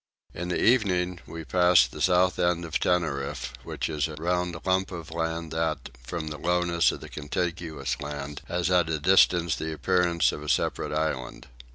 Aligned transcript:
In 0.33 0.47
the 0.47 0.59
evening 0.59 1.19
we 1.27 1.45
passed 1.45 1.91
the 1.91 2.01
south 2.01 2.39
end 2.39 2.65
of 2.65 2.79
Tenerife 2.79 3.53
which 3.63 3.87
is 3.87 4.07
a 4.07 4.15
round 4.15 4.57
lump 4.65 4.91
of 4.91 5.11
land 5.11 5.51
that, 5.51 5.89
from 6.01 6.29
the 6.29 6.39
lowness 6.39 6.91
of 6.91 7.01
the 7.01 7.07
contiguous 7.09 8.01
land, 8.01 8.41
has 8.47 8.71
at 8.71 8.89
a 8.89 8.97
distance 8.99 9.55
the 9.55 9.71
appearance 9.71 10.31
of 10.31 10.41
a 10.41 10.49
separate 10.49 10.91
island. 10.91 11.45